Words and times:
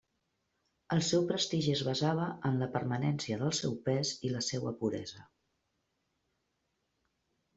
El 0.93 1.01
seu 1.07 1.25
prestigi 1.31 1.73
es 1.73 1.81
basava 1.89 2.23
en 2.49 2.57
la 2.61 2.69
permanència 2.77 3.37
del 3.43 3.53
seu 3.57 3.75
pes 3.89 4.13
i 4.29 4.33
la 4.37 4.43
seua 4.47 4.73
puresa. 4.79 5.29